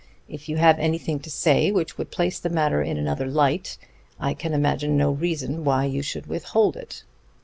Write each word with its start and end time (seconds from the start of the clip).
If 0.27 0.49
you 0.49 0.57
have 0.57 0.79
anything 0.79 1.19
to 1.19 1.29
say 1.29 1.71
which 1.71 1.95
would 1.99 2.09
place 2.09 2.39
the 2.39 2.49
matter 2.49 2.81
in 2.81 2.97
another 2.97 3.27
light, 3.27 3.77
I 4.19 4.33
can 4.33 4.51
imagine 4.51 4.97
no 4.97 5.11
reason 5.11 5.63
why 5.63 5.85
you 5.85 6.01
should 6.01 6.25
withhold 6.25 6.75
it. 6.75 7.03